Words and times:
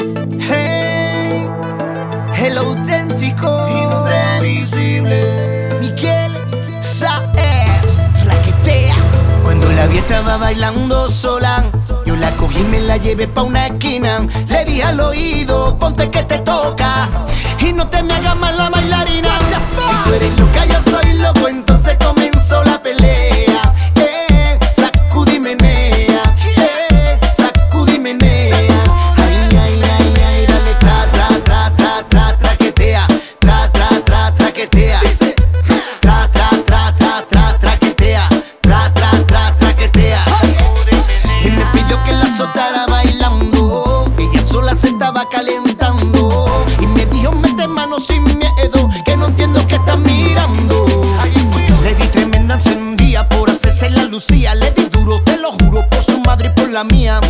Hey, 0.00 1.46
el 2.38 2.56
auténtico, 2.56 3.68
imprevisible. 3.68 5.68
Miguel 5.78 6.32
Saez, 6.80 7.98
raquetea. 8.24 8.96
Cuando 9.42 9.70
la 9.72 9.86
vi 9.86 9.98
estaba 9.98 10.38
bailando 10.38 11.10
sola, 11.10 11.64
yo 12.06 12.16
la 12.16 12.30
cogí 12.36 12.60
y 12.60 12.64
me 12.64 12.80
la 12.80 12.96
llevé 12.96 13.28
pa' 13.28 13.42
una 13.42 13.66
esquina. 13.66 14.26
Le 14.48 14.64
dije 14.64 14.84
al 14.84 15.00
oído, 15.00 15.78
ponte 15.78 16.10
que 16.10 16.22
te 16.22 16.38
toca. 16.38 17.08
Y 17.60 17.72
no 17.72 17.86
te 17.88 18.02
me 18.02 18.14
hagas 18.14 18.36
mal 18.36 18.56
la 18.56 18.70
bailarina. 18.70 18.79
Lucía. 54.20 54.54
Le 54.54 54.70
di 54.72 54.84
duro, 54.90 55.22
te 55.22 55.38
lo 55.38 55.50
juro, 55.52 55.88
por 55.88 56.04
su 56.04 56.20
madre 56.20 56.48
y 56.48 56.60
por 56.60 56.70
la 56.70 56.84
mía. 56.84 57.20